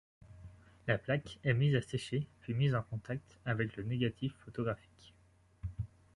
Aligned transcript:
La 0.87 0.97
plaque 0.97 1.37
est 1.43 1.53
mise 1.53 1.75
à 1.75 1.81
sécher 1.83 2.27
puis 2.39 2.55
mise 2.55 2.73
en 2.73 2.81
contact 2.81 3.37
avec 3.45 3.75
le 3.77 3.83
négatif 3.83 4.33
photographique. 4.43 5.13